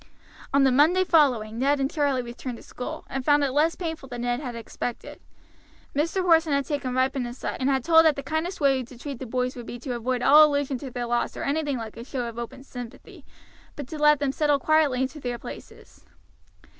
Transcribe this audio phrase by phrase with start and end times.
[0.51, 4.09] On the Monday following Ned and Charlie returned to school, and found it less painful
[4.09, 5.19] than Ned had expected.
[5.95, 6.23] Mr.
[6.23, 9.27] Porson had taken Ripon aside and had told that the kindest way to treat the
[9.27, 12.27] boys would be to avoid all allusion to their loss or anything like a show
[12.27, 13.23] of open sympathy,
[13.75, 16.03] but to let them settle quietly into their places.